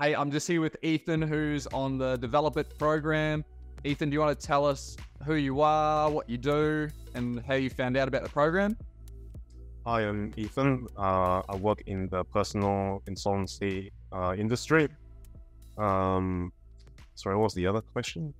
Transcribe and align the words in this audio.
Hey, 0.00 0.14
I'm 0.14 0.30
just 0.30 0.46
here 0.46 0.60
with 0.60 0.76
Ethan, 0.82 1.20
who's 1.20 1.66
on 1.66 1.98
the 1.98 2.16
Develop 2.18 2.56
It 2.56 2.78
program. 2.78 3.44
Ethan, 3.82 4.10
do 4.10 4.14
you 4.14 4.20
want 4.20 4.38
to 4.38 4.46
tell 4.46 4.64
us 4.64 4.96
who 5.24 5.34
you 5.34 5.60
are, 5.60 6.08
what 6.08 6.30
you 6.30 6.38
do, 6.38 6.88
and 7.14 7.42
how 7.44 7.54
you 7.54 7.68
found 7.68 7.96
out 7.96 8.06
about 8.06 8.22
the 8.22 8.28
program? 8.28 8.76
Hi, 9.84 10.02
I'm 10.02 10.32
Ethan. 10.36 10.86
Uh, 10.96 11.42
I 11.48 11.56
work 11.56 11.82
in 11.86 12.08
the 12.10 12.22
personal 12.22 13.02
insolvency 13.08 13.90
uh, 14.12 14.36
industry. 14.38 14.86
Um, 15.76 16.52
sorry, 17.16 17.34
what 17.34 17.42
was 17.42 17.54
the 17.54 17.66
other 17.66 17.80
question? 17.80 18.32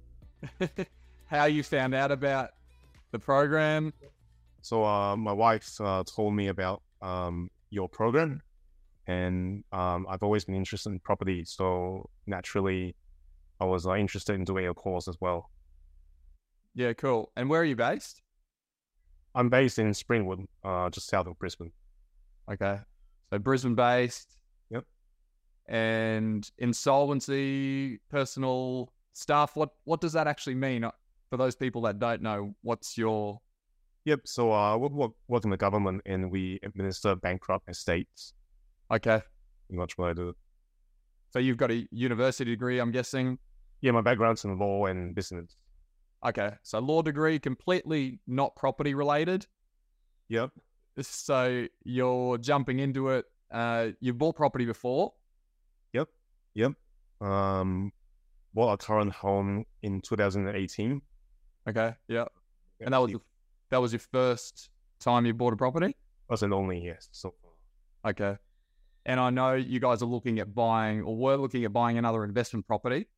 how 1.26 1.46
you 1.46 1.64
found 1.64 1.92
out 1.92 2.12
about 2.12 2.50
the 3.10 3.18
program? 3.18 3.92
So, 4.62 4.84
uh, 4.84 5.16
my 5.16 5.32
wife 5.32 5.68
uh, 5.80 6.04
told 6.04 6.34
me 6.34 6.48
about 6.48 6.82
um, 7.02 7.50
your 7.70 7.88
program, 7.88 8.42
and 9.08 9.64
um, 9.72 10.06
I've 10.08 10.22
always 10.22 10.44
been 10.44 10.54
interested 10.54 10.90
in 10.90 11.00
property. 11.00 11.44
So, 11.44 12.08
naturally, 12.26 12.94
I 13.60 13.64
was 13.64 13.86
uh, 13.86 13.94
interested 13.94 14.34
in 14.34 14.44
doing 14.44 14.68
a 14.68 14.74
course 14.74 15.08
as 15.08 15.16
well. 15.20 15.50
Yeah, 16.74 16.92
cool. 16.92 17.32
And 17.36 17.50
where 17.50 17.60
are 17.60 17.64
you 17.64 17.74
based? 17.74 18.22
I'm 19.34 19.48
based 19.48 19.78
in 19.78 19.90
Springwood, 19.90 20.46
uh, 20.64 20.90
just 20.90 21.08
south 21.08 21.26
of 21.26 21.38
Brisbane. 21.38 21.72
Okay. 22.52 22.78
So 23.30 23.38
Brisbane 23.38 23.74
based. 23.74 24.36
Yep. 24.70 24.84
And 25.68 26.48
insolvency, 26.58 27.98
personal 28.10 28.92
staff. 29.12 29.56
What 29.56 29.70
what 29.84 30.00
does 30.00 30.12
that 30.12 30.26
actually 30.26 30.54
mean 30.54 30.84
uh, 30.84 30.92
for 31.30 31.36
those 31.36 31.56
people 31.56 31.82
that 31.82 31.98
don't 31.98 32.22
know? 32.22 32.54
What's 32.62 32.96
your 32.96 33.40
Yep. 34.04 34.20
So 34.24 34.52
uh, 34.52 34.76
we 34.76 34.88
work, 34.88 35.12
work 35.28 35.44
in 35.44 35.50
the 35.50 35.56
government 35.56 36.00
and 36.06 36.30
we 36.30 36.58
administer 36.62 37.14
bankrupt 37.14 37.68
estates. 37.68 38.32
Okay? 38.90 39.22
Much 39.70 39.98
what 39.98 40.10
I 40.10 40.12
do. 40.14 40.34
So 41.30 41.38
you've 41.38 41.56
got 41.56 41.70
a 41.70 41.86
university 41.90 42.50
degree, 42.50 42.78
I'm 42.78 42.90
guessing. 42.90 43.38
Yeah, 43.80 43.92
my 43.92 44.00
background's 44.00 44.44
in 44.44 44.58
law 44.58 44.86
and 44.86 45.14
business. 45.14 45.56
Okay, 46.26 46.50
so 46.62 46.78
law 46.80 47.02
degree, 47.02 47.38
completely 47.38 48.18
not 48.26 48.56
property 48.56 48.94
related. 48.94 49.46
Yep. 50.28 50.50
So 51.00 51.66
you're 51.84 52.38
jumping 52.38 52.80
into 52.80 53.10
it. 53.10 53.24
Uh, 53.52 53.88
you've 54.00 54.18
bought 54.18 54.34
property 54.34 54.64
before. 54.64 55.12
Yep. 55.92 56.08
Yep. 56.54 56.72
Um, 57.20 57.92
bought 58.54 58.72
a 58.72 58.76
current 58.78 59.12
home 59.12 59.64
in 59.82 60.00
2018. 60.00 61.00
Okay, 61.68 61.94
yeah, 62.08 62.24
and 62.80 62.94
that 62.94 62.98
was 62.98 63.10
your, 63.10 63.20
that 63.70 63.78
was 63.78 63.92
your 63.92 64.00
first 64.00 64.70
time 65.00 65.26
you 65.26 65.34
bought 65.34 65.52
a 65.52 65.56
property. 65.56 65.94
was 66.28 66.42
an 66.42 66.52
only 66.52 66.82
yes. 66.82 67.08
So 67.12 67.34
Okay, 68.06 68.36
and 69.08 69.18
I 69.18 69.30
know 69.30 69.54
you 69.54 69.80
guys 69.80 70.02
are 70.02 70.06
looking 70.06 70.38
at 70.38 70.54
buying, 70.54 71.02
or 71.02 71.16
were 71.16 71.36
looking 71.36 71.64
at 71.64 71.72
buying 71.72 71.98
another 71.98 72.24
investment 72.24 72.66
property. 72.66 73.08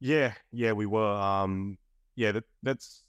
yeah, 0.00 0.34
yeah, 0.52 0.72
we 0.72 0.86
were. 0.86 1.12
Um, 1.12 1.78
yeah, 2.16 2.32
that, 2.32 2.44
that's 2.62 3.04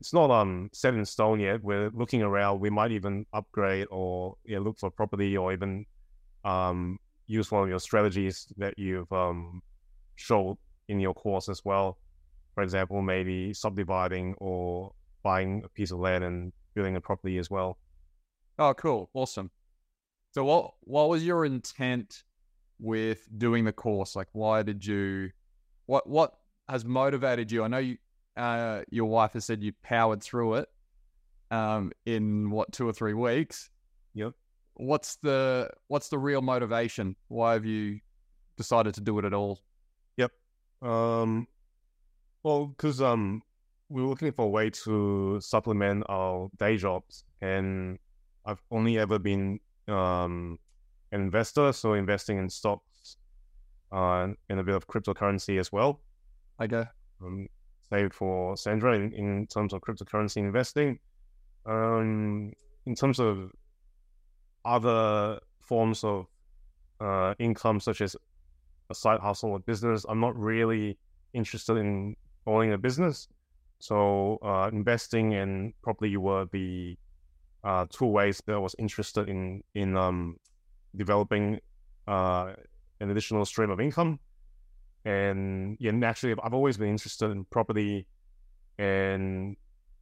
it's 0.00 0.12
not 0.12 0.30
um 0.30 0.68
set 0.72 0.94
in 0.94 1.04
stone 1.04 1.40
yet. 1.40 1.62
We're 1.62 1.90
looking 1.94 2.22
around. 2.22 2.60
We 2.60 2.70
might 2.70 2.90
even 2.92 3.24
upgrade 3.32 3.86
or 3.90 4.36
yeah 4.44 4.58
look 4.58 4.78
for 4.78 4.90
property 4.90 5.36
or 5.36 5.52
even 5.52 5.86
um 6.44 6.98
use 7.28 7.50
one 7.52 7.62
of 7.64 7.68
your 7.68 7.78
strategies 7.78 8.52
that 8.58 8.74
you've 8.78 9.12
um 9.12 9.62
showed 10.16 10.58
in 10.88 10.98
your 11.00 11.14
course 11.14 11.48
as 11.48 11.64
well. 11.64 11.98
For 12.54 12.64
example, 12.64 13.00
maybe 13.00 13.54
subdividing 13.54 14.34
or 14.38 14.92
buying 15.22 15.62
a 15.64 15.68
piece 15.68 15.92
of 15.92 16.00
land 16.00 16.24
and 16.24 16.52
building 16.74 16.96
a 16.96 17.00
property 17.00 17.38
as 17.38 17.48
well. 17.50 17.78
Oh, 18.58 18.74
cool, 18.74 19.08
awesome. 19.14 19.50
So, 20.32 20.44
what 20.44 20.72
what 20.80 21.08
was 21.10 21.24
your 21.24 21.44
intent 21.44 22.24
with 22.78 23.26
doing 23.36 23.64
the 23.64 23.72
course? 23.72 24.16
Like, 24.16 24.28
why 24.32 24.62
did 24.62 24.84
you? 24.84 25.30
What 25.86 26.08
what 26.08 26.32
has 26.68 26.84
motivated 26.84 27.52
you? 27.52 27.62
I 27.62 27.68
know 27.68 27.78
you, 27.78 27.98
uh, 28.36 28.82
your 28.90 29.10
wife 29.10 29.34
has 29.34 29.44
said 29.44 29.62
you 29.62 29.72
powered 29.82 30.22
through 30.22 30.54
it, 30.54 30.68
um, 31.50 31.92
in 32.06 32.50
what 32.50 32.72
two 32.72 32.88
or 32.88 32.92
three 32.94 33.12
weeks. 33.12 33.70
Yep. 34.14 34.32
What's 34.74 35.16
the 35.16 35.70
what's 35.88 36.08
the 36.08 36.18
real 36.18 36.40
motivation? 36.40 37.14
Why 37.28 37.52
have 37.52 37.66
you 37.66 38.00
decided 38.56 38.94
to 38.94 39.02
do 39.02 39.18
it 39.18 39.26
at 39.26 39.34
all? 39.34 39.60
Yep. 40.16 40.32
Um, 40.80 41.46
well, 42.42 42.66
because 42.68 43.02
um, 43.02 43.42
we 43.90 44.00
are 44.00 44.06
looking 44.06 44.32
for 44.32 44.46
a 44.46 44.48
way 44.48 44.70
to 44.84 45.38
supplement 45.42 46.04
our 46.08 46.48
day 46.58 46.78
jobs, 46.78 47.24
and 47.42 47.98
I've 48.46 48.62
only 48.70 48.98
ever 48.98 49.18
been 49.18 49.60
um 49.88 50.58
an 51.12 51.20
investor, 51.20 51.72
so 51.72 51.94
investing 51.94 52.38
in 52.38 52.48
stocks, 52.48 53.16
uh, 53.92 54.28
and 54.48 54.60
a 54.60 54.64
bit 54.64 54.74
of 54.74 54.86
cryptocurrency 54.86 55.58
as 55.58 55.70
well. 55.70 56.00
Okay. 56.60 56.84
Um, 57.22 57.46
save 57.90 58.12
for 58.12 58.56
Sandra 58.56 58.94
in, 58.94 59.12
in 59.12 59.46
terms 59.46 59.72
of 59.72 59.82
cryptocurrency 59.82 60.38
investing. 60.38 60.98
Um, 61.66 62.52
in 62.86 62.94
terms 62.94 63.20
of 63.20 63.52
other 64.64 65.38
forms 65.60 66.02
of 66.02 66.26
uh, 67.00 67.34
income, 67.38 67.78
such 67.80 68.00
as 68.00 68.16
a 68.90 68.94
side 68.94 69.20
hustle 69.20 69.50
or 69.50 69.58
business, 69.60 70.06
I'm 70.08 70.20
not 70.20 70.36
really 70.36 70.98
interested 71.34 71.76
in 71.76 72.16
owning 72.46 72.72
a 72.72 72.78
business. 72.78 73.28
So 73.78 74.38
uh, 74.42 74.70
investing 74.72 75.34
and 75.34 75.74
property 75.82 76.16
were 76.16 76.46
the 76.52 76.96
uh, 77.64 77.86
two 77.90 78.06
ways 78.06 78.42
that 78.46 78.54
I 78.54 78.58
was 78.58 78.74
interested 78.78 79.28
in 79.28 79.62
in 79.74 79.96
um, 79.96 80.36
developing 80.96 81.60
uh, 82.06 82.52
an 83.00 83.10
additional 83.10 83.44
stream 83.44 83.70
of 83.70 83.80
income. 83.80 84.18
And 85.04 85.76
yeah, 85.80 85.90
naturally, 85.90 86.36
I've 86.42 86.54
always 86.54 86.76
been 86.76 86.88
interested 86.88 87.30
in 87.30 87.44
property 87.44 88.06
and 88.78 89.56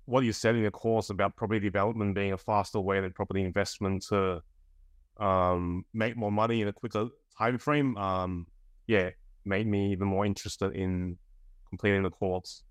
what 0.04 0.24
you 0.24 0.32
said 0.32 0.54
in 0.56 0.62
your 0.62 0.70
course 0.70 1.10
about 1.10 1.36
property 1.36 1.60
development 1.60 2.14
being 2.14 2.32
a 2.32 2.38
faster 2.38 2.80
way 2.80 3.00
than 3.00 3.12
property 3.12 3.42
investment 3.42 4.04
to 4.08 4.42
um, 5.18 5.84
make 5.94 6.16
more 6.16 6.32
money 6.32 6.62
in 6.62 6.68
a 6.68 6.72
quicker 6.72 7.08
time 7.38 7.58
frame. 7.58 7.96
Um, 7.96 8.46
yeah, 8.86 9.10
made 9.44 9.66
me 9.66 9.92
even 9.92 10.08
more 10.08 10.26
interested 10.26 10.74
in 10.74 11.16
completing 11.68 12.02
the 12.02 12.10
course. 12.10 12.64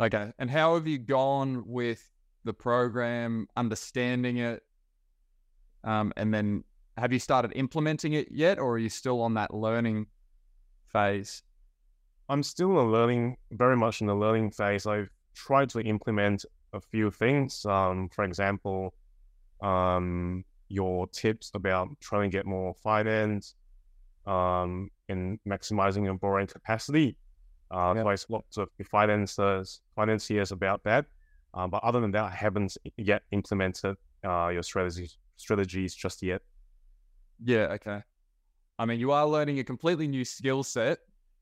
Okay. 0.00 0.32
And 0.38 0.50
how 0.50 0.74
have 0.74 0.86
you 0.86 0.98
gone 0.98 1.64
with 1.66 2.11
the 2.44 2.52
program, 2.52 3.46
understanding 3.56 4.38
it? 4.38 4.62
Um, 5.84 6.12
and 6.16 6.32
then 6.32 6.64
have 6.96 7.12
you 7.12 7.18
started 7.18 7.52
implementing 7.54 8.12
it 8.12 8.28
yet, 8.30 8.58
or 8.58 8.74
are 8.74 8.78
you 8.78 8.88
still 8.88 9.20
on 9.22 9.34
that 9.34 9.54
learning 9.54 10.06
phase? 10.88 11.42
I'm 12.28 12.42
still 12.42 12.80
in 12.80 12.92
learning, 12.92 13.36
very 13.50 13.76
much 13.76 14.00
in 14.00 14.06
the 14.06 14.14
learning 14.14 14.52
phase. 14.52 14.86
I've 14.86 15.10
tried 15.34 15.70
to 15.70 15.80
implement 15.80 16.44
a 16.72 16.80
few 16.80 17.10
things. 17.10 17.64
Um, 17.66 18.08
for 18.08 18.24
example, 18.24 18.94
um, 19.62 20.44
your 20.68 21.06
tips 21.08 21.50
about 21.54 21.88
trying 22.00 22.30
to 22.30 22.36
get 22.36 22.46
more 22.46 22.74
finance 22.74 23.54
um, 24.26 24.90
and 25.08 25.38
maximizing 25.46 26.04
your 26.04 26.14
borrowing 26.14 26.46
capacity. 26.46 27.16
Uh, 27.70 27.94
Yep. 27.96 28.04
So 28.04 28.08
I 28.08 28.14
spoke 28.16 28.44
to 28.52 28.66
financiers, 28.84 29.80
financiers 29.96 30.52
about 30.52 30.82
that. 30.84 31.06
Uh, 31.54 31.66
but 31.66 31.82
other 31.84 32.00
than 32.00 32.10
that, 32.12 32.24
I 32.24 32.30
haven't 32.30 32.76
yet 32.96 33.22
implemented 33.30 33.96
uh, 34.24 34.48
your 34.48 34.62
strategies 34.62 35.18
strategies 35.36 35.94
just 35.94 36.22
yet. 36.22 36.42
Yeah. 37.44 37.66
Okay. 37.72 38.00
I 38.78 38.84
mean, 38.86 39.00
you 39.00 39.12
are 39.12 39.26
learning 39.26 39.58
a 39.58 39.64
completely 39.64 40.06
new 40.06 40.24
skill 40.24 40.62
set. 40.62 40.98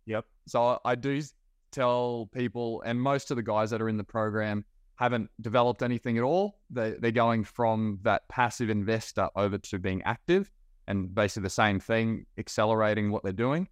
Yep. 0.06 0.24
So 0.46 0.62
I- 0.62 0.78
I 0.92 0.94
do 0.94 1.22
tell 1.70 2.28
people, 2.32 2.82
and 2.84 3.00
most 3.00 3.30
of 3.30 3.36
the 3.36 3.42
guys 3.42 3.70
that 3.70 3.80
are 3.82 3.88
in 3.88 3.96
the 3.96 4.04
program 4.04 4.64
haven't 4.96 5.30
developed 5.40 5.82
anything 5.82 6.18
at 6.18 6.24
all. 6.24 6.60
They, 6.70 6.92
they're 6.98 7.10
going 7.10 7.44
from 7.44 8.00
that 8.02 8.26
passive 8.28 8.70
investor 8.70 9.28
over 9.36 9.58
to 9.58 9.78
being 9.78 10.02
active 10.02 10.50
and 10.88 11.14
basically 11.14 11.44
the 11.44 11.50
same 11.50 11.78
thing, 11.78 12.26
accelerating 12.38 13.10
what 13.10 13.22
they're 13.22 13.32
doing. 13.32 13.68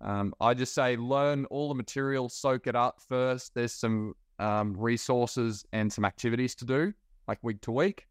Um, 0.00 0.34
I 0.40 0.54
just 0.54 0.74
say 0.74 0.96
learn 0.96 1.46
all 1.46 1.68
the 1.68 1.74
material, 1.74 2.28
soak 2.28 2.66
it 2.66 2.76
up 2.76 3.00
first. 3.08 3.54
There's 3.54 3.72
some 3.72 4.14
um, 4.42 4.74
resources 4.76 5.64
and 5.72 5.90
some 5.90 6.04
activities 6.04 6.54
to 6.56 6.64
do, 6.64 6.92
like 7.28 7.38
week 7.42 7.60
to 7.62 7.70
week. 7.70 8.06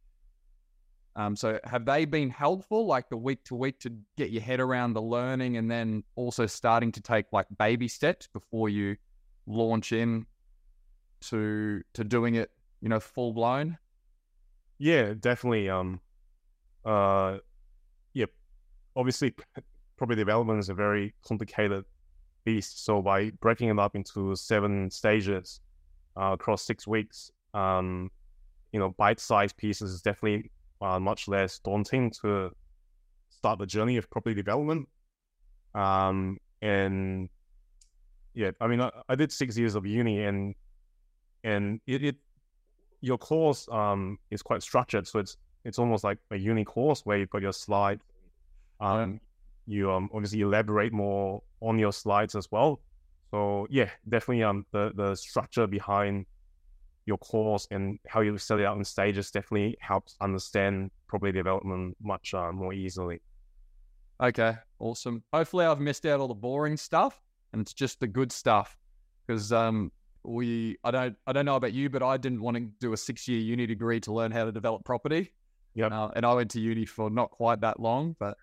Um, 1.17 1.35
so 1.35 1.59
have 1.65 1.83
they 1.85 2.05
been 2.05 2.29
helpful, 2.29 2.85
like 2.85 3.09
the 3.09 3.17
week 3.17 3.43
to 3.45 3.55
week, 3.55 3.79
to 3.81 3.91
get 4.17 4.31
your 4.31 4.41
head 4.41 4.61
around 4.61 4.93
the 4.93 5.01
learning, 5.01 5.57
and 5.57 5.69
then 5.69 6.03
also 6.15 6.45
starting 6.45 6.91
to 6.93 7.01
take 7.01 7.25
like 7.33 7.47
baby 7.59 7.89
steps 7.89 8.27
before 8.27 8.69
you 8.69 8.95
launch 9.45 9.91
in 9.91 10.25
to 11.29 11.81
to 11.93 12.05
doing 12.05 12.35
it, 12.35 12.51
you 12.79 12.87
know, 12.87 13.01
full 13.01 13.33
blown? 13.33 13.77
Yeah, 14.79 15.13
definitely. 15.19 15.69
Um, 15.69 15.99
uh, 16.85 17.39
yeah, 18.13 18.27
obviously, 18.95 19.35
property 19.97 20.17
development 20.17 20.59
is 20.59 20.69
a 20.69 20.73
very 20.73 21.13
complicated 21.27 21.83
beast. 22.45 22.85
So 22.85 23.01
by 23.01 23.31
breaking 23.41 23.67
it 23.67 23.77
up 23.77 23.97
into 23.97 24.33
seven 24.37 24.89
stages 24.89 25.59
uh, 26.17 26.31
across 26.33 26.65
six 26.65 26.87
weeks, 26.87 27.31
um, 27.53 28.09
you 28.71 28.79
know, 28.79 28.93
bite-sized 28.97 29.57
pieces 29.57 29.91
is 29.91 30.01
definitely 30.01 30.49
uh, 30.81 30.99
much 30.99 31.27
less 31.27 31.59
daunting 31.59 32.11
to 32.21 32.51
start 33.29 33.59
the 33.59 33.65
journey 33.65 33.97
of 33.97 34.09
property 34.09 34.35
development. 34.35 34.87
Um, 35.73 36.37
and 36.61 37.29
yeah, 38.33 38.51
I 38.59 38.67
mean, 38.67 38.81
I, 38.81 38.91
I 39.09 39.15
did 39.15 39.31
six 39.31 39.57
years 39.57 39.75
of 39.75 39.85
uni, 39.85 40.23
and 40.23 40.55
and 41.43 41.81
it, 41.87 42.03
it 42.03 42.15
your 43.01 43.17
course 43.17 43.67
um 43.71 44.19
is 44.29 44.41
quite 44.41 44.61
structured, 44.61 45.07
so 45.07 45.19
it's 45.19 45.37
it's 45.65 45.79
almost 45.79 46.03
like 46.03 46.17
a 46.31 46.37
uni 46.37 46.63
course 46.63 47.01
where 47.05 47.17
you've 47.17 47.29
got 47.29 47.41
your 47.41 47.53
slide. 47.53 47.99
Um, 48.79 49.19
you 49.67 49.91
um 49.91 50.09
obviously 50.13 50.41
elaborate 50.41 50.93
more 50.93 51.41
on 51.61 51.79
your 51.79 51.93
slides 51.93 52.35
as 52.35 52.51
well. 52.51 52.79
So 53.31 53.67
yeah, 53.69 53.89
definitely 54.07 54.43
um 54.43 54.65
the 54.71 54.91
the 54.95 55.15
structure 55.15 55.65
behind 55.65 56.25
your 57.05 57.17
course 57.17 57.67
and 57.71 57.97
how 58.07 58.21
you 58.21 58.37
set 58.37 58.59
it 58.59 58.65
out 58.65 58.77
in 58.77 58.83
stages 58.83 59.31
definitely 59.31 59.75
helps 59.79 60.15
understand 60.21 60.91
property 61.07 61.31
development 61.31 61.97
much 62.01 62.33
uh, 62.33 62.51
more 62.51 62.73
easily. 62.73 63.21
Okay, 64.21 64.55
awesome. 64.79 65.23
Hopefully, 65.33 65.65
I've 65.65 65.79
missed 65.79 66.05
out 66.05 66.19
all 66.19 66.27
the 66.27 66.35
boring 66.35 66.77
stuff, 66.77 67.19
and 67.53 67.61
it's 67.61 67.73
just 67.73 67.99
the 67.99 68.07
good 68.07 68.31
stuff. 68.31 68.77
Because 69.25 69.51
um, 69.51 69.91
we, 70.23 70.77
I 70.83 70.91
don't, 70.91 71.15
I 71.25 71.33
don't 71.33 71.45
know 71.45 71.55
about 71.55 71.73
you, 71.73 71.89
but 71.89 72.03
I 72.03 72.17
didn't 72.17 72.41
want 72.41 72.55
to 72.57 72.69
do 72.79 72.93
a 72.93 72.97
six-year 72.97 73.39
uni 73.39 73.65
degree 73.65 73.99
to 74.01 74.13
learn 74.13 74.31
how 74.31 74.45
to 74.45 74.51
develop 74.51 74.83
property. 74.85 75.31
Yeah, 75.73 75.87
uh, 75.87 76.11
and 76.15 76.25
I 76.25 76.33
went 76.33 76.51
to 76.51 76.59
uni 76.59 76.85
for 76.85 77.09
not 77.09 77.31
quite 77.31 77.61
that 77.61 77.79
long, 77.79 78.15
but 78.19 78.37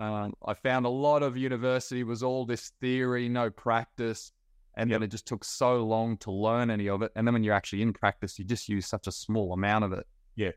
um, 0.00 0.32
I 0.46 0.54
found 0.54 0.86
a 0.86 0.90
lot 0.90 1.22
of 1.22 1.36
university 1.36 2.04
was 2.04 2.22
all 2.22 2.46
this 2.46 2.72
theory, 2.80 3.28
no 3.28 3.50
practice. 3.50 4.32
And 4.76 4.88
yep. 4.88 5.00
then 5.00 5.04
it 5.04 5.10
just 5.10 5.26
took 5.26 5.44
so 5.44 5.84
long 5.84 6.16
to 6.18 6.32
learn 6.32 6.70
any 6.70 6.88
of 6.88 7.02
it. 7.02 7.12
And 7.14 7.26
then 7.26 7.34
when 7.34 7.44
you're 7.44 7.54
actually 7.54 7.82
in 7.82 7.92
practice, 7.92 8.38
you 8.38 8.46
just 8.46 8.68
use 8.68 8.86
such 8.86 9.06
a 9.06 9.12
small 9.12 9.52
amount 9.52 9.84
of 9.84 9.92
it. 9.92 10.06
Yeah. 10.36 10.52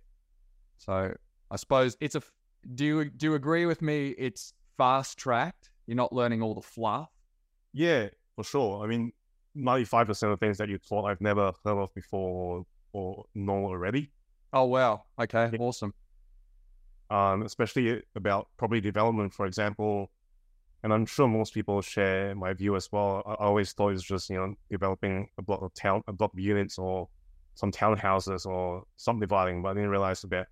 So 0.77 1.13
I 1.51 1.55
suppose 1.57 1.97
it's 1.99 2.15
a. 2.15 2.21
Do 2.75 2.85
you 2.85 3.09
do 3.09 3.25
you 3.27 3.33
agree 3.33 3.65
with 3.65 3.81
me? 3.81 4.15
It's 4.17 4.53
fast 4.77 5.17
tracked. 5.17 5.69
You're 5.87 5.97
not 5.97 6.13
learning 6.13 6.41
all 6.41 6.55
the 6.55 6.61
fluff. 6.61 7.09
Yeah, 7.73 8.07
for 8.37 8.45
sure. 8.45 8.81
I 8.81 8.87
mean, 8.87 9.11
ninety 9.53 9.83
five 9.83 10.07
percent 10.07 10.31
of 10.31 10.39
things 10.39 10.57
that 10.59 10.69
you 10.69 10.77
taught 10.77 11.05
I've 11.05 11.19
never 11.19 11.51
heard 11.65 11.77
of 11.77 11.93
before 11.93 12.29
or, 12.29 12.65
or 12.93 13.25
know 13.35 13.65
already. 13.65 14.11
Oh 14.53 14.65
wow! 14.65 15.03
Okay, 15.19 15.49
yeah. 15.51 15.59
awesome 15.59 15.93
um, 17.09 17.43
especially 17.43 18.01
about 18.15 18.47
property 18.57 18.81
development, 18.81 19.33
for 19.33 19.45
example. 19.45 20.09
And 20.83 20.93
I'm 20.93 21.05
sure 21.05 21.27
most 21.27 21.53
people 21.53 21.81
share 21.81 22.35
my 22.35 22.53
view 22.53 22.75
as 22.75 22.91
well. 22.91 23.23
I 23.25 23.45
always 23.45 23.71
thought 23.71 23.93
it's 23.93 24.03
just 24.03 24.29
you 24.29 24.35
know 24.35 24.55
developing 24.69 25.29
a 25.37 25.41
block 25.41 25.61
of 25.61 25.73
town, 25.73 26.03
a 26.07 26.13
block 26.13 26.33
of 26.33 26.39
units, 26.39 26.77
or 26.77 27.07
some 27.55 27.71
townhouses, 27.71 28.45
or 28.45 28.83
subdividing. 28.97 29.61
But 29.61 29.69
I 29.69 29.73
didn't 29.75 29.89
realize 29.89 30.21
that, 30.21 30.47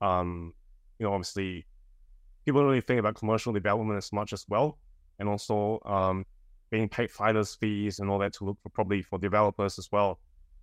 um, 0.00 0.54
you 0.98 1.06
know, 1.06 1.12
obviously, 1.12 1.66
people 2.44 2.62
don't 2.62 2.70
really 2.70 2.80
think 2.80 3.00
about 3.00 3.16
commercial 3.16 3.52
development 3.52 3.98
as 3.98 4.12
much 4.12 4.32
as 4.32 4.46
well, 4.48 4.78
and 5.18 5.28
also 5.28 5.80
um, 5.84 6.24
being 6.70 6.88
paid 6.88 7.10
finder's 7.10 7.54
fees 7.54 7.98
and 7.98 8.08
all 8.08 8.18
that 8.18 8.32
to 8.34 8.44
look 8.44 8.58
for 8.62 8.70
probably 8.70 9.02
for 9.02 9.18
developers 9.18 9.78
as 9.78 9.90
well. 9.92 10.18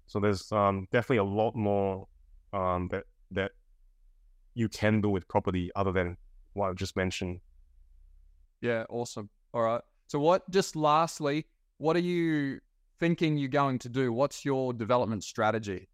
So 0.07 0.19
there's 0.19 0.51
um, 0.51 0.87
definitely 0.91 1.17
a 1.17 1.23
lot 1.23 1.55
more 1.55 2.07
um, 2.51 2.87
that 2.89 3.03
that 3.31 3.51
you 4.55 4.69
can 4.69 5.01
do 5.01 5.09
with 5.09 5.27
property 5.27 5.71
other 5.75 5.91
than 5.91 6.17
what 6.53 6.69
I 6.69 6.73
just 6.73 6.95
mentioned. 6.95 7.39
Yeah, 8.61 8.85
awesome. 8.89 9.29
All 9.53 9.61
right. 9.61 9.81
So, 10.07 10.19
what, 10.19 10.49
just 10.49 10.75
lastly, 10.75 11.45
what 11.77 11.95
are 11.95 11.99
you 11.99 12.59
thinking 12.99 13.37
you're 13.37 13.49
going 13.49 13.79
to 13.79 13.89
do? 13.89 14.13
What's 14.13 14.45
your 14.45 14.73
development 14.73 15.23
strategy? 15.23 15.87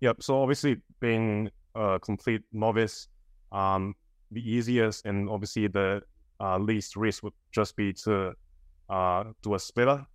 Yep. 0.00 0.22
So, 0.22 0.40
obviously, 0.40 0.76
being 1.00 1.50
a 1.74 1.98
complete 2.00 2.42
novice, 2.52 3.08
um, 3.50 3.94
the 4.30 4.40
easiest 4.48 5.04
and 5.04 5.28
obviously 5.28 5.66
the 5.66 6.02
uh, 6.40 6.58
least 6.58 6.96
risk 6.96 7.22
would 7.22 7.34
just 7.52 7.76
be 7.76 7.92
to 7.92 8.32
uh, 8.88 9.24
do 9.42 9.54
a 9.54 9.58
splitter 9.58 10.06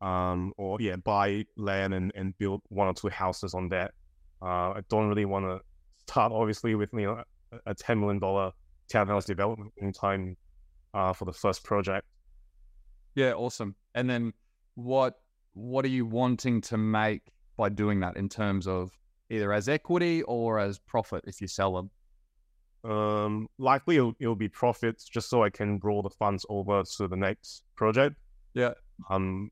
um, 0.00 0.52
or, 0.56 0.78
yeah, 0.80 0.96
buy 0.96 1.44
land 1.56 1.94
and, 1.94 2.12
and 2.14 2.36
build 2.38 2.62
one 2.68 2.86
or 2.86 2.94
two 2.94 3.08
houses 3.08 3.54
on 3.54 3.68
that. 3.70 3.92
Uh, 4.42 4.72
I 4.74 4.80
don't 4.88 5.08
really 5.08 5.24
want 5.24 5.46
to 5.46 5.60
start 6.08 6.32
obviously 6.32 6.74
with 6.74 6.90
you 6.92 7.06
know 7.06 7.22
a 7.66 7.74
ten 7.74 8.00
million 8.00 8.18
dollar 8.18 8.52
townhouse 8.88 9.24
development 9.24 9.72
in 9.78 9.92
time 9.92 10.36
uh, 10.94 11.12
for 11.12 11.24
the 11.24 11.32
first 11.32 11.64
project. 11.64 12.06
Yeah, 13.14 13.32
awesome. 13.32 13.74
And 13.94 14.08
then 14.08 14.32
what 14.74 15.14
what 15.54 15.84
are 15.84 15.88
you 15.88 16.06
wanting 16.06 16.60
to 16.62 16.76
make 16.76 17.22
by 17.56 17.68
doing 17.70 18.00
that 18.00 18.16
in 18.16 18.28
terms 18.28 18.66
of 18.66 18.92
either 19.30 19.52
as 19.52 19.68
equity 19.68 20.22
or 20.22 20.58
as 20.58 20.78
profit 20.78 21.24
if 21.26 21.40
you 21.40 21.48
sell 21.48 21.74
them? 21.74 21.90
Um, 22.90 23.48
likely 23.58 23.96
it'll, 23.96 24.14
it'll 24.20 24.36
be 24.36 24.48
profits 24.48 25.08
just 25.08 25.28
so 25.28 25.42
I 25.42 25.50
can 25.50 25.80
roll 25.82 26.02
the 26.02 26.10
funds 26.10 26.46
over 26.48 26.84
to 26.98 27.08
the 27.08 27.16
next 27.16 27.64
project. 27.74 28.16
Yeah. 28.54 28.74
Um, 29.10 29.50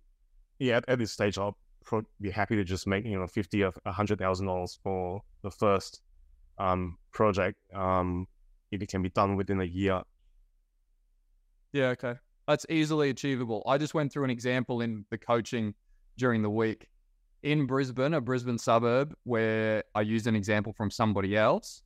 yeah. 0.59 0.77
At, 0.77 0.89
at 0.89 0.99
this 0.99 1.11
stage, 1.11 1.39
I'll 1.39 1.57
pro- 1.85 2.07
be 2.21 2.31
happy 2.31 2.55
to 2.57 2.65
just 2.65 2.87
make 2.87 3.05
you 3.05 3.19
know 3.19 3.27
fifty 3.27 3.65
or 3.65 3.73
a 3.87 3.93
hundred 3.93 4.19
thousand 4.19 4.47
dollars 4.47 4.79
for 4.83 5.23
the 5.43 5.51
first 5.51 6.03
um, 6.59 6.99
project 7.13 7.59
um, 7.75 8.27
it 8.71 8.89
can 8.89 9.03
be 9.03 9.11
done 9.11 9.37
within 9.37 9.61
a 9.61 9.65
year. 9.65 10.03
Yeah, 11.73 11.89
okay. 11.89 12.15
That's 12.47 12.67
easily 12.69 13.11
achievable. 13.11 13.63
I 13.67 13.79
just 13.79 13.95
went 13.95 14.13
through 14.13 14.25
an 14.25 14.31
example 14.31 14.81
in 14.81 15.05
the 15.11 15.19
coaching 15.19 15.75
during 16.17 16.43
the 16.43 16.51
week 16.51 16.89
in 17.43 17.67
Brisbane, 17.67 18.15
a 18.15 18.21
Brisbane 18.21 18.59
suburb, 18.59 19.15
where 19.25 19.85
I 19.95 20.01
used 20.01 20.27
an 20.27 20.35
example 20.35 20.73
from 20.73 20.91
somebody 20.91 21.37
else, 21.37 21.83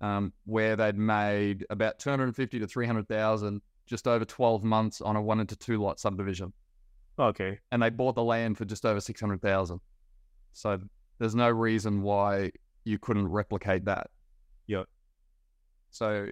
um, 0.00 0.32
where 0.46 0.74
they'd 0.74 0.96
made 0.96 1.66
about 1.70 1.98
250 1.98 2.58
to 2.58 2.66
300,000 2.66 3.60
just 3.86 4.08
over 4.08 4.24
12 4.24 4.64
months 4.64 5.00
on 5.00 5.16
a 5.16 5.22
one 5.22 5.40
into 5.40 5.56
two 5.56 5.80
lot 5.80 6.00
subdivision. 6.00 6.52
Okay. 7.18 7.58
And 7.70 7.82
they 7.82 7.90
bought 7.90 8.14
the 8.14 8.22
land 8.22 8.56
for 8.56 8.64
just 8.64 8.86
over 8.86 9.00
600,000. 9.00 9.80
So 10.54 10.78
there's 11.18 11.34
no 11.34 11.50
reason 11.50 12.02
why 12.02 12.52
you 12.84 12.98
couldn't 12.98 13.28
replicate 13.28 13.84
that. 13.86 14.08
Yep. 14.66 14.86
So 15.90 16.28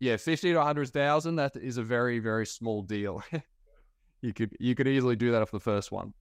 yeah, 0.00 0.16
fifty 0.16 0.52
to 0.52 0.62
hundred 0.62 0.88
thousand. 0.88 1.36
That 1.36 1.56
is 1.56 1.76
a 1.76 1.82
very 1.82 2.18
very 2.18 2.46
small 2.46 2.82
deal. 2.82 3.22
you 4.22 4.32
could 4.32 4.56
you 4.58 4.74
could 4.74 4.88
easily 4.88 5.16
do 5.16 5.32
that 5.32 5.42
off 5.42 5.50
the 5.50 5.60
first 5.60 5.92
one. 5.92 6.12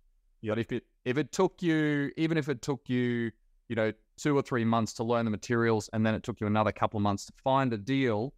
Yep. 0.42 0.52
But 0.52 0.60
if 0.60 0.72
it 0.72 0.84
if 1.06 1.18
it 1.18 1.32
took 1.32 1.62
you 1.62 2.12
even 2.18 2.38
if 2.38 2.50
it 2.50 2.62
took 2.62 2.82
you 2.88 3.32
you 3.70 3.76
know 3.76 3.92
two 4.18 4.38
or 4.38 4.42
three 4.42 4.66
months 4.66 4.94
to 4.94 5.04
learn 5.04 5.26
the 5.26 5.32
materials 5.32 5.90
and 5.94 6.06
then 6.06 6.14
it 6.14 6.24
took 6.24 6.40
you 6.40 6.48
another 6.48 6.72
couple 6.72 6.98
of 6.98 7.02
months 7.02 7.26
to 7.26 7.34
find 7.44 7.74
a 7.74 7.78
deal 7.78 8.34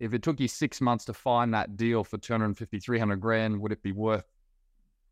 if 0.00 0.14
it 0.14 0.22
took 0.22 0.40
you 0.40 0.48
six 0.48 0.80
months 0.80 1.04
to 1.04 1.12
find 1.12 1.52
that 1.54 1.76
deal 1.76 2.02
for 2.02 2.18
250 2.18 2.80
300 2.80 3.16
grand 3.20 3.60
would 3.60 3.70
it 3.70 3.82
be 3.82 3.92
worth 3.92 4.24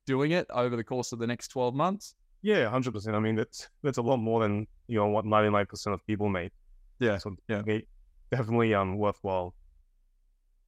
doing 0.06 0.32
it 0.32 0.46
over 0.50 0.74
the 0.76 0.84
course 0.84 1.12
of 1.12 1.18
the 1.18 1.26
next 1.26 1.48
12 1.48 1.74
months 1.74 2.14
yeah, 2.42 2.68
hundred 2.68 2.92
percent. 2.92 3.16
I 3.16 3.20
mean, 3.20 3.36
that's 3.36 3.68
that's 3.82 3.98
a 3.98 4.02
lot 4.02 4.18
more 4.18 4.40
than 4.42 4.66
you 4.86 4.98
know 4.98 5.06
what 5.08 5.24
ninety 5.24 5.50
nine 5.50 5.66
percent 5.66 5.94
of 5.94 6.06
people 6.06 6.28
make. 6.28 6.52
Yeah, 7.00 7.18
so 7.18 7.36
yeah, 7.48 7.62
definitely 8.30 8.74
um 8.74 8.98
worthwhile. 8.98 9.54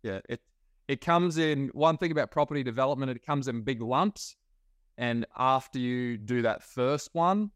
Yeah, 0.02 0.20
it 0.28 0.40
it 0.88 1.00
comes 1.00 1.38
in 1.38 1.70
one 1.72 1.96
thing 1.96 2.10
about 2.10 2.30
property 2.30 2.62
development. 2.62 3.10
It 3.10 3.24
comes 3.24 3.48
in 3.48 3.62
big 3.62 3.80
lumps, 3.80 4.36
and 4.98 5.26
after 5.36 5.78
you 5.78 6.16
do 6.16 6.42
that 6.42 6.62
first 6.62 7.10
one, 7.12 7.50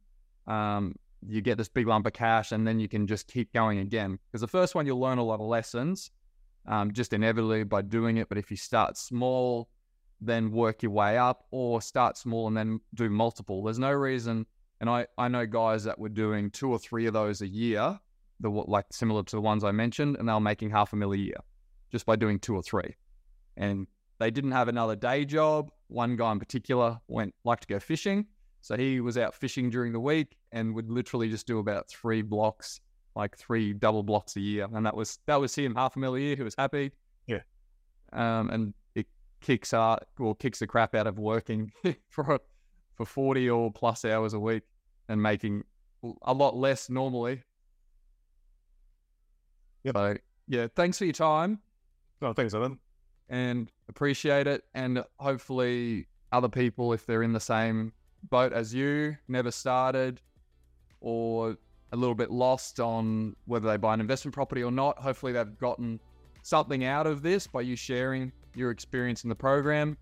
um, 0.47 0.95
you 1.27 1.41
get 1.41 1.59
this 1.59 1.69
big 1.69 1.87
lump 1.87 2.07
of 2.07 2.13
cash, 2.13 2.53
and 2.53 2.67
then 2.67 2.79
you 2.79 2.89
can 2.89 3.07
just 3.07 3.27
keep 3.27 3.53
going 3.53 3.81
again. 3.81 4.19
Because 4.31 4.41
the 4.41 4.49
first 4.49 4.75
one 4.75 4.87
you'll 4.87 5.01
learn 5.01 5.19
a 5.19 5.25
lot 5.25 5.41
of 5.41 5.47
lessons, 5.47 6.11
um, 6.67 6.93
just 6.93 7.13
inevitably 7.13 7.65
by 7.65 7.83
doing 7.83 8.19
it. 8.19 8.29
But 8.29 8.39
if 8.39 8.51
you 8.51 8.57
start 8.57 8.97
small 8.97 9.69
then 10.21 10.51
work 10.51 10.83
your 10.83 10.93
way 10.93 11.19
up 11.19 11.47
or 11.51 11.83
start 11.83 12.17
small 12.17 12.47
and 12.47 12.57
then 12.57 12.81
do 12.95 13.11
multiple. 13.11 13.63
There's 13.63 13.79
no 13.79 13.93
reason. 13.93 14.47
And 14.81 14.91
I, 14.91 15.07
I 15.19 15.29
know 15.29 15.47
guys 15.47 15.85
that 15.85 15.99
were 15.99 16.09
doing 16.09 16.51
two 16.51 16.71
or 16.71 16.79
three 16.79 17.07
of 17.07 17.13
those 17.13 17.41
a 17.41 17.47
year, 17.47 17.99
the 18.41 18.51
like 18.51 18.87
similar 18.91 19.23
to 19.23 19.37
the 19.37 19.41
ones 19.41 19.65
I 19.65 19.73
mentioned, 19.73 20.17
and 20.17 20.29
they 20.29 20.33
were 20.33 20.41
making 20.41 20.71
half 20.71 20.93
a 20.93 20.97
mil 20.97 21.13
a 21.13 21.17
year 21.17 21.37
just 21.93 22.07
by 22.07 22.17
doing 22.17 22.39
two 22.39 22.55
or 22.55 22.63
three. 22.63 22.97
And 23.57 23.87
they 24.19 24.31
didn't 24.31 24.53
have 24.53 24.69
another 24.69 24.97
day 24.97 25.25
job. 25.25 25.71
One 25.89 26.17
guy 26.17 26.33
in 26.33 26.39
particular 26.39 26.99
went 27.09 27.35
like 27.45 27.61
to 27.61 27.67
go 27.67 27.79
fishing. 27.79 28.27
So 28.61 28.77
he 28.77 29.01
was 29.01 29.19
out 29.19 29.35
fishing 29.35 29.71
during 29.71 29.93
the 29.93 30.01
week 30.01 30.37
and 30.53 30.75
would 30.75 30.91
literally 30.91 31.29
just 31.29 31.47
do 31.47 31.59
about 31.59 31.89
three 31.89 32.23
blocks, 32.23 32.81
like 33.15 33.37
three 33.37 33.75
double 33.75 34.03
blocks 34.03 34.37
a 34.37 34.41
year. 34.41 34.67
And 34.73 34.87
that 34.87 34.97
was 34.97 35.19
that 35.27 35.37
was 35.37 35.55
him, 35.55 35.75
half 35.75 35.97
a 35.97 35.99
mil 35.99 36.15
a 36.15 36.19
year. 36.19 36.37
He 36.37 36.43
was 36.43 36.55
happy. 36.57 36.93
Yeah. 37.27 37.43
Um, 38.13 38.51
and 38.51 38.75
kicks 39.45 39.75
out 39.75 40.07
or 40.19 40.35
kicks 40.35 40.59
the 40.59 40.67
crap 40.67 40.95
out 40.95 41.07
of 41.07 41.19
working 41.19 41.71
for 42.09 42.41
for 42.95 43.05
40 43.05 43.51
or 43.51 43.71
plus 43.71 44.05
hours 44.05 44.33
a 44.33 44.41
week 44.41 44.63
and 45.09 45.23
making 45.23 45.65
a 46.23 46.33
lot 46.33 46.57
less 46.57 46.89
normally. 46.89 47.43
Yep. 49.83 49.97
So 49.97 50.17
yeah, 50.49 50.67
thanks 50.75 50.99
for 50.99 51.05
your 51.05 51.13
time. 51.13 51.61
Oh, 52.23 52.33
thanks, 52.33 52.55
Evan. 52.55 52.79
And 53.29 53.71
appreciate 53.89 54.47
it. 54.47 54.65
And 54.75 55.05
hopefully 55.19 56.07
other 56.33 56.49
people, 56.49 56.93
if 56.93 57.05
they're 57.05 57.23
in 57.23 57.33
the 57.33 57.41
same 57.41 57.93
boat 58.31 58.53
as 58.53 58.73
you, 58.73 59.17
never 59.29 59.51
started 59.51 60.21
or 61.01 61.57
a 61.93 61.97
little 61.97 62.15
bit 62.15 62.31
lost 62.31 62.81
on 62.81 63.37
whether 63.45 63.69
they 63.69 63.77
buy 63.77 63.93
an 63.93 64.01
investment 64.01 64.35
property 64.35 64.63
or 64.63 64.71
not, 64.71 64.99
hopefully 64.99 65.33
they've 65.33 65.59
gotten 65.59 66.01
something 66.43 66.85
out 66.85 67.07
of 67.07 67.23
this 67.23 67.47
by 67.47 67.61
you 67.61 67.77
sharing 67.77 68.33
your 68.55 68.71
experience 68.71 69.25
in 69.25 69.29
the 69.29 69.35
program, 69.35 69.97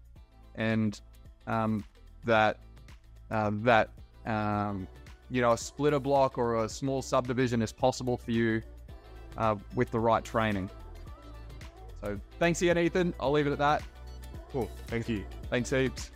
and 0.54 1.00
um, 1.46 1.84
that 2.24 2.58
uh, 3.30 3.50
that 3.54 3.90
um, 4.26 4.86
you 5.30 5.40
know 5.40 5.52
a 5.52 5.58
splitter 5.58 6.00
block 6.00 6.38
or 6.38 6.64
a 6.64 6.68
small 6.68 7.02
subdivision 7.02 7.62
is 7.62 7.72
possible 7.72 8.16
for 8.16 8.30
you 8.30 8.62
uh, 9.36 9.56
with 9.74 9.90
the 9.90 10.00
right 10.00 10.24
training. 10.24 10.68
So 12.00 12.18
thanks 12.38 12.60
again, 12.62 12.78
Ethan. 12.78 13.14
I'll 13.20 13.32
leave 13.32 13.46
it 13.46 13.52
at 13.52 13.58
that. 13.58 13.82
Cool. 14.52 14.70
Thank 14.88 15.08
you. 15.08 15.24
Thanks 15.48 15.70
heaps. 15.70 16.10